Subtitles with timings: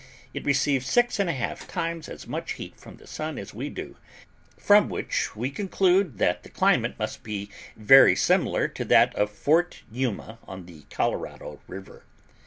[0.33, 3.69] It receives six and a half times as much heat from the Sun as we
[3.69, 3.97] do;
[4.57, 9.83] from which we conclude that the climate must be very similar to that of Fort
[9.91, 12.03] Yuma, on the Colorado River.